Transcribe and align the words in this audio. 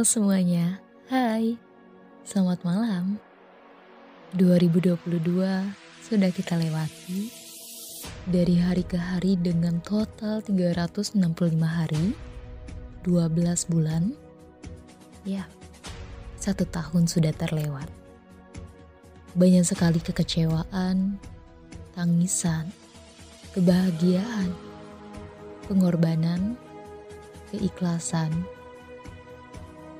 Semuanya, 0.00 0.80
hai, 1.12 1.60
selamat 2.24 2.64
malam. 2.64 3.20
2022 4.32 4.96
sudah 6.00 6.30
kita 6.32 6.56
lewati 6.56 7.28
dari 8.24 8.56
hari 8.56 8.80
ke 8.80 8.96
hari 8.96 9.36
dengan 9.36 9.76
total 9.84 10.40
365 10.40 11.20
hari, 11.68 12.16
12 13.04 13.68
bulan. 13.68 14.16
Ya, 15.28 15.44
satu 16.40 16.64
tahun 16.64 17.04
sudah 17.04 17.36
terlewat. 17.36 17.92
Banyak 19.36 19.68
sekali 19.68 20.00
kekecewaan, 20.00 21.20
tangisan, 21.92 22.72
kebahagiaan, 23.52 24.48
pengorbanan, 25.68 26.56
keikhlasan, 27.52 28.32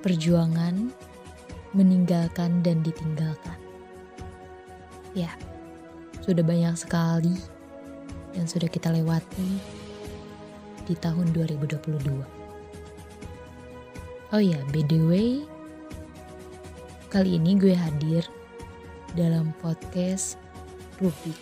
perjuangan, 0.00 0.92
meninggalkan 1.76 2.64
dan 2.64 2.82
ditinggalkan. 2.82 3.58
Ya, 5.12 5.30
sudah 6.22 6.44
banyak 6.44 6.74
sekali 6.76 7.34
yang 8.34 8.46
sudah 8.46 8.70
kita 8.70 8.94
lewati 8.94 9.58
di 10.86 10.94
tahun 10.98 11.34
2022. 11.34 12.40
Oh 14.30 14.38
ya, 14.38 14.62
by 14.70 14.82
the 14.86 15.00
way, 15.10 15.30
kali 17.10 17.34
ini 17.34 17.58
gue 17.58 17.74
hadir 17.74 18.22
dalam 19.18 19.50
podcast 19.58 20.38
Rubik, 21.02 21.34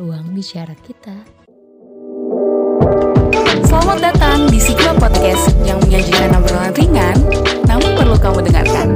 ruang 0.00 0.32
bicara 0.32 0.72
kita. 0.80 1.16
Selamat 3.68 4.00
datang 4.00 4.48
di 4.48 4.56
Sigma 4.56 4.96
Podcast 4.96 5.52
yang 5.68 5.76
menyajikan 5.84 6.40
obrolan 6.40 6.72
ringan, 6.72 7.20
namun 7.68 8.00
perlu 8.00 8.16
kamu 8.16 8.48
dengarkan. 8.48 8.88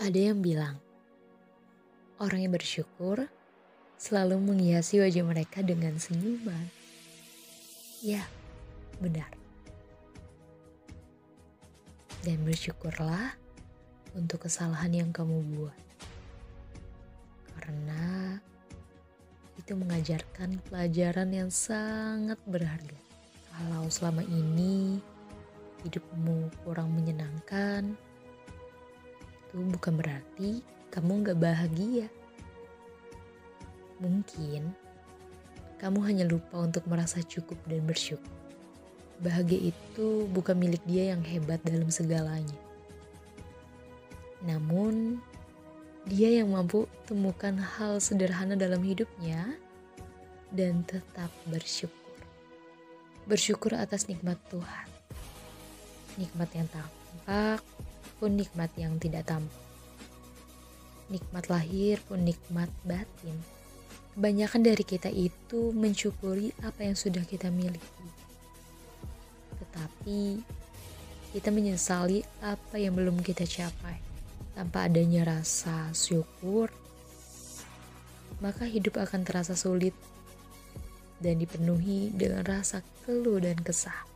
Ada 0.00 0.32
yang 0.32 0.40
bilang, 0.40 0.80
orang 2.16 2.48
yang 2.48 2.56
bersyukur 2.56 3.28
selalu 4.00 4.40
menghiasi 4.40 5.04
wajah 5.04 5.20
mereka 5.20 5.60
dengan 5.60 6.00
senyuman. 6.00 6.64
Ya, 8.00 8.24
benar. 9.04 9.28
Dan 12.24 12.40
bersyukurlah 12.40 13.36
untuk 14.16 14.48
kesalahan 14.48 14.96
yang 14.96 15.12
kamu 15.12 15.44
buat. 15.60 15.84
Karena 17.52 18.40
itu 19.60 19.76
mengajarkan 19.76 20.56
pelajaran 20.72 21.28
yang 21.36 21.52
sangat 21.52 22.40
berharga. 22.48 23.09
Kalau 23.50 23.84
selama 23.90 24.22
ini 24.24 25.02
hidupmu 25.82 26.50
kurang 26.62 26.92
menyenangkan, 26.92 27.96
itu 29.50 29.56
bukan 29.74 29.94
berarti 29.98 30.62
kamu 30.94 31.26
gak 31.26 31.40
bahagia. 31.42 32.06
Mungkin 34.00 34.70
kamu 35.80 35.98
hanya 36.04 36.24
lupa 36.28 36.60
untuk 36.60 36.84
merasa 36.86 37.24
cukup 37.24 37.56
dan 37.64 37.82
bersyukur. 37.84 38.30
Bahagia 39.20 39.72
itu 39.72 40.24
bukan 40.32 40.56
milik 40.56 40.80
dia 40.88 41.12
yang 41.12 41.20
hebat 41.20 41.60
dalam 41.60 41.92
segalanya. 41.92 42.56
Namun, 44.40 45.20
dia 46.08 46.32
yang 46.40 46.56
mampu 46.56 46.88
temukan 47.04 47.52
hal 47.60 48.00
sederhana 48.00 48.56
dalam 48.56 48.80
hidupnya 48.80 49.52
dan 50.48 50.80
tetap 50.88 51.28
bersyukur. 51.44 51.99
Bersyukur 53.28 53.76
atas 53.76 54.08
nikmat 54.08 54.40
Tuhan. 54.48 54.88
Nikmat 56.16 56.50
yang 56.56 56.68
tampak 56.68 57.60
pun 58.20 58.36
nikmat 58.36 58.68
yang 58.76 59.00
tidak 59.00 59.28
tampak. 59.28 59.64
Nikmat 61.08 61.48
lahir 61.48 61.98
pun 62.04 62.22
nikmat 62.22 62.68
batin. 62.84 63.36
Kebanyakan 64.14 64.62
dari 64.62 64.84
kita 64.84 65.08
itu 65.08 65.72
mensyukuri 65.72 66.52
apa 66.60 66.84
yang 66.84 66.94
sudah 66.94 67.24
kita 67.24 67.48
miliki. 67.48 68.08
Tetapi 69.58 70.20
kita 71.30 71.48
menyesali 71.54 72.26
apa 72.42 72.76
yang 72.76 72.98
belum 72.98 73.22
kita 73.22 73.46
capai 73.46 74.02
tanpa 74.52 74.90
adanya 74.90 75.24
rasa 75.24 75.94
syukur, 75.94 76.68
maka 78.42 78.66
hidup 78.66 78.98
akan 78.98 79.22
terasa 79.22 79.54
sulit 79.54 79.94
dan 81.20 81.36
dipenuhi 81.36 82.10
dengan 82.16 82.42
rasa 82.42 82.80
keluh 83.04 83.38
dan 83.38 83.60
kesah. 83.60 84.08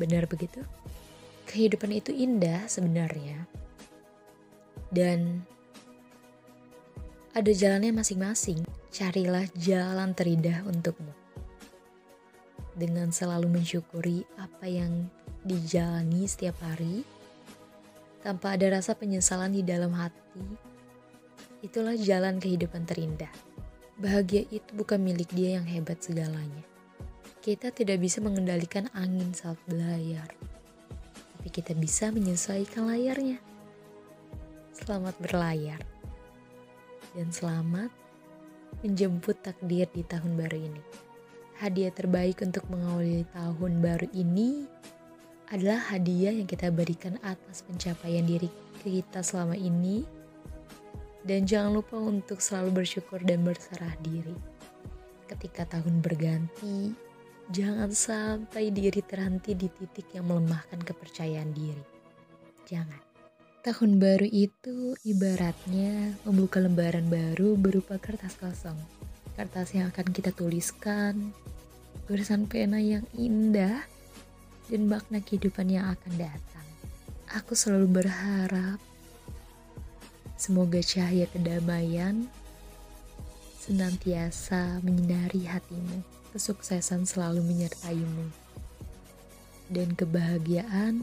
Benar 0.00 0.24
begitu? 0.26 0.64
Kehidupan 1.48 1.92
itu 1.92 2.12
indah 2.12 2.64
sebenarnya. 2.68 3.44
Dan 4.88 5.44
ada 7.36 7.52
jalannya 7.52 7.92
masing-masing. 7.92 8.64
Carilah 8.88 9.44
jalan 9.54 10.16
terindah 10.16 10.64
untukmu. 10.64 11.12
Dengan 12.72 13.12
selalu 13.12 13.52
mensyukuri 13.52 14.24
apa 14.40 14.64
yang 14.64 15.12
dijalani 15.44 16.24
setiap 16.24 16.56
hari, 16.64 17.04
tanpa 18.22 18.58
ada 18.58 18.80
rasa 18.80 18.96
penyesalan 18.96 19.54
di 19.54 19.62
dalam 19.62 19.94
hati, 19.94 20.42
itulah 21.62 21.94
jalan 21.94 22.38
kehidupan 22.38 22.86
terindah. 22.86 23.47
Bahagia 23.98 24.46
itu 24.54 24.70
bukan 24.78 25.02
milik 25.02 25.26
dia 25.34 25.58
yang 25.58 25.66
hebat 25.66 25.98
segalanya. 25.98 26.62
Kita 27.42 27.74
tidak 27.74 27.98
bisa 27.98 28.22
mengendalikan 28.22 28.86
angin 28.94 29.34
saat 29.34 29.58
berlayar, 29.66 30.30
tapi 31.34 31.48
kita 31.50 31.74
bisa 31.74 32.14
menyesuaikan 32.14 32.86
layarnya. 32.86 33.42
Selamat 34.70 35.18
berlayar, 35.18 35.82
dan 37.18 37.34
selamat 37.34 37.90
menjemput 38.86 39.42
takdir 39.42 39.90
di 39.90 40.06
tahun 40.06 40.38
baru 40.38 40.58
ini. 40.62 40.82
Hadiah 41.58 41.90
terbaik 41.90 42.38
untuk 42.46 42.70
mengawali 42.70 43.26
tahun 43.34 43.82
baru 43.82 44.06
ini 44.14 44.62
adalah 45.50 45.90
hadiah 45.90 46.30
yang 46.30 46.46
kita 46.46 46.70
berikan 46.70 47.18
atas 47.26 47.66
pencapaian 47.66 48.22
diri 48.22 48.46
kita 48.78 49.26
selama 49.26 49.58
ini. 49.58 50.17
Dan 51.28 51.44
jangan 51.44 51.76
lupa 51.76 52.00
untuk 52.00 52.40
selalu 52.40 52.80
bersyukur 52.80 53.20
dan 53.20 53.44
berserah 53.44 53.92
diri. 54.00 54.32
Ketika 55.28 55.68
tahun 55.68 56.00
berganti, 56.00 56.96
jangan 57.52 57.92
sampai 57.92 58.72
diri 58.72 59.04
terhenti 59.04 59.52
di 59.52 59.68
titik 59.68 60.08
yang 60.16 60.24
melemahkan 60.24 60.80
kepercayaan 60.80 61.52
diri. 61.52 61.84
Jangan. 62.64 63.04
Tahun 63.60 64.00
baru 64.00 64.24
itu 64.24 64.96
ibaratnya 65.04 66.16
membuka 66.24 66.64
lembaran 66.64 67.04
baru 67.12 67.60
berupa 67.60 68.00
kertas 68.00 68.32
kosong. 68.40 68.80
Kertas 69.36 69.76
yang 69.76 69.92
akan 69.92 70.08
kita 70.08 70.32
tuliskan, 70.32 71.36
tulisan 72.08 72.48
pena 72.48 72.80
yang 72.80 73.04
indah, 73.12 73.84
dan 74.72 74.88
makna 74.88 75.20
kehidupan 75.20 75.68
yang 75.68 75.92
akan 75.92 76.12
datang. 76.16 76.66
Aku 77.36 77.52
selalu 77.52 78.00
berharap 78.00 78.80
semoga 80.38 80.78
cahaya 80.78 81.26
kedamaian 81.26 82.30
senantiasa 83.58 84.80
menyinari 84.80 85.44
hatimu, 85.44 86.00
kesuksesan 86.32 87.04
selalu 87.04 87.42
menyertaimu, 87.42 88.30
dan 89.68 89.92
kebahagiaan 89.92 91.02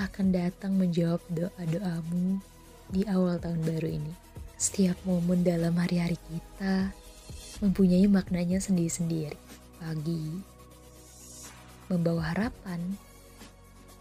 akan 0.00 0.26
datang 0.32 0.78
menjawab 0.78 1.20
doa-doamu 1.28 2.40
di 2.88 3.04
awal 3.10 3.36
tahun 3.36 3.60
baru 3.66 4.00
ini. 4.00 4.14
Setiap 4.56 4.96
momen 5.04 5.44
dalam 5.44 5.76
hari-hari 5.76 6.16
kita 6.30 6.94
mempunyai 7.60 8.08
maknanya 8.08 8.62
sendiri-sendiri. 8.62 9.36
Pagi, 9.76 10.40
membawa 11.92 12.32
harapan, 12.32 12.96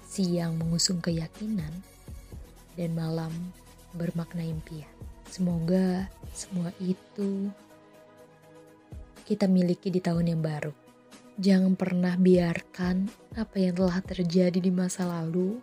siang 0.08 0.56
mengusung 0.56 1.04
keyakinan, 1.04 1.84
dan 2.80 2.96
malam 2.96 3.32
bermakna 3.94 4.46
impian. 4.46 4.90
Semoga 5.30 6.10
semua 6.34 6.74
itu 6.82 7.54
kita 9.30 9.46
miliki 9.46 9.94
di 9.94 10.02
tahun 10.02 10.34
yang 10.34 10.42
baru. 10.42 10.74
Jangan 11.40 11.78
pernah 11.78 12.18
biarkan 12.18 13.08
apa 13.38 13.56
yang 13.62 13.78
telah 13.78 14.02
terjadi 14.02 14.60
di 14.60 14.74
masa 14.74 15.08
lalu 15.08 15.62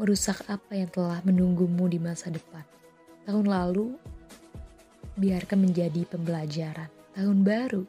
merusak 0.00 0.40
apa 0.48 0.72
yang 0.72 0.88
telah 0.88 1.20
menunggumu 1.26 1.84
di 1.84 2.00
masa 2.00 2.32
depan. 2.32 2.64
Tahun 3.28 3.44
lalu, 3.44 3.92
biarkan 5.20 5.68
menjadi 5.68 6.08
pembelajaran. 6.08 6.88
Tahun 7.12 7.38
baru 7.44 7.84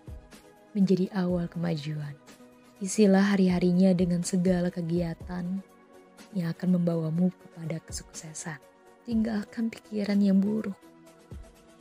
menjadi 0.75 1.07
awal 1.15 1.47
kemajuan. 1.47 2.11
Isilah 2.83 3.31
hari-harinya 3.31 3.95
dengan 3.95 4.25
segala 4.27 4.67
kegiatan 4.67 5.63
yang 6.35 6.47
akan 6.51 6.69
membawamu 6.75 7.31
kepada 7.31 7.79
kesuksesan. 7.87 8.70
Tinggalkan 9.01 9.73
pikiran 9.73 10.21
yang 10.21 10.37
buruk. 10.37 10.77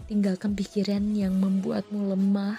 Tinggalkan 0.08 0.56
pikiran 0.56 1.12
yang 1.12 1.36
membuatmu 1.36 2.16
lemah 2.16 2.58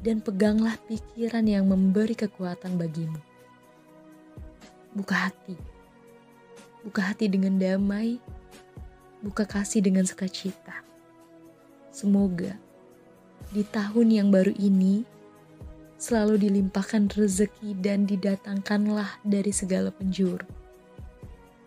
dan 0.00 0.24
peganglah 0.24 0.76
pikiran 0.88 1.44
yang 1.44 1.68
memberi 1.68 2.16
kekuatan 2.16 2.80
bagimu. 2.80 3.20
Buka 4.96 5.28
hati. 5.28 5.56
Buka 6.80 7.12
hati 7.12 7.28
dengan 7.28 7.60
damai. 7.60 8.16
Buka 9.20 9.44
kasih 9.44 9.84
dengan 9.84 10.08
sukacita. 10.08 10.80
Semoga 11.92 12.56
di 13.52 13.62
tahun 13.62 14.08
yang 14.12 14.28
baru 14.32 14.52
ini 14.56 15.04
selalu 15.96 16.48
dilimpahkan 16.48 17.08
rezeki 17.12 17.76
dan 17.80 18.04
didatangkanlah 18.04 19.20
dari 19.24 19.52
segala 19.52 19.88
penjuru. 19.92 20.44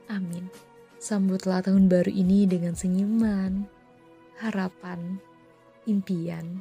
Amin. 0.10 0.69
Sambutlah 1.00 1.64
tahun 1.64 1.88
baru 1.88 2.12
ini 2.12 2.44
dengan 2.44 2.76
senyuman, 2.76 3.64
harapan, 4.44 5.16
impian, 5.88 6.60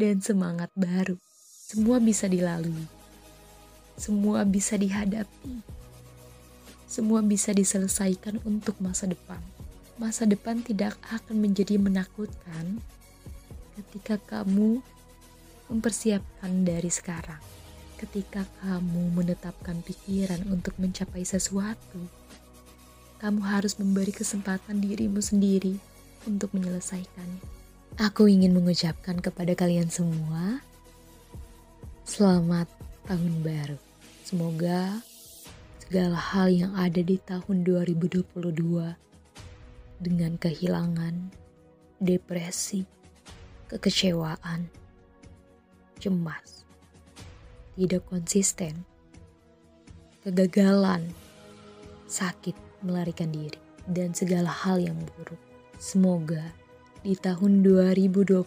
dan 0.00 0.24
semangat 0.24 0.72
baru. 0.72 1.20
Semua 1.68 2.00
bisa 2.00 2.24
dilalui. 2.24 2.88
Semua 4.00 4.48
bisa 4.48 4.80
dihadapi. 4.80 5.60
Semua 6.88 7.20
bisa 7.20 7.52
diselesaikan 7.52 8.40
untuk 8.48 8.80
masa 8.80 9.04
depan. 9.04 9.44
Masa 10.00 10.24
depan 10.24 10.64
tidak 10.64 10.96
akan 11.12 11.44
menjadi 11.44 11.76
menakutkan 11.76 12.80
ketika 13.76 14.16
kamu 14.24 14.80
mempersiapkan 15.68 16.64
dari 16.64 16.88
sekarang. 16.88 17.44
Ketika 18.00 18.48
kamu 18.64 19.12
menetapkan 19.20 19.84
pikiran 19.84 20.48
untuk 20.48 20.80
mencapai 20.80 21.28
sesuatu, 21.28 22.08
kamu 23.24 23.40
harus 23.40 23.80
memberi 23.80 24.12
kesempatan 24.12 24.84
dirimu 24.84 25.16
sendiri 25.16 25.80
untuk 26.28 26.52
menyelesaikannya. 26.52 27.40
Aku 27.96 28.28
ingin 28.28 28.52
mengucapkan 28.52 29.16
kepada 29.16 29.56
kalian 29.56 29.88
semua, 29.88 30.60
selamat 32.04 32.68
tahun 33.08 33.40
baru. 33.40 33.80
Semoga 34.28 35.00
segala 35.80 36.20
hal 36.20 36.52
yang 36.52 36.76
ada 36.76 37.00
di 37.00 37.16
tahun 37.16 37.64
2022 37.64 38.28
dengan 40.04 40.36
kehilangan, 40.36 41.32
depresi, 42.04 42.84
kekecewaan, 43.72 44.68
cemas, 45.96 46.68
tidak 47.72 48.04
konsisten, 48.04 48.84
kegagalan, 50.20 51.08
sakit, 52.04 52.73
melarikan 52.84 53.32
diri, 53.32 53.58
dan 53.88 54.12
segala 54.12 54.52
hal 54.52 54.78
yang 54.78 54.96
buruk. 55.16 55.40
Semoga 55.80 56.52
di 57.02 57.16
tahun 57.18 57.64
2023 57.64 58.44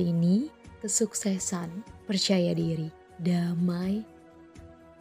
ini 0.00 0.48
kesuksesan, 0.84 1.70
percaya 2.04 2.52
diri, 2.52 2.92
damai, 3.16 4.04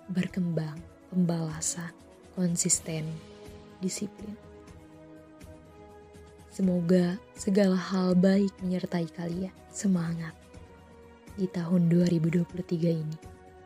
berkembang, 0.07 0.79
pembalasan, 1.11 1.91
konsisten, 2.37 3.03
disiplin. 3.83 4.35
Semoga 6.53 7.17
segala 7.33 7.75
hal 7.75 8.13
baik 8.13 8.53
menyertai 8.61 9.09
kalian. 9.11 9.51
Semangat 9.73 10.37
di 11.33 11.49
tahun 11.49 11.89
2023 11.89 12.93
ini. 12.93 13.17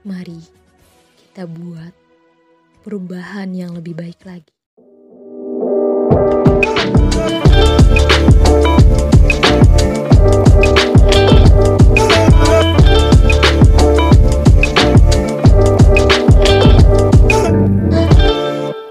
Mari 0.08 0.40
kita 1.20 1.44
buat 1.44 1.92
perubahan 2.82 3.52
yang 3.52 3.76
lebih 3.76 3.94
baik 3.94 4.24
lagi. 4.24 4.57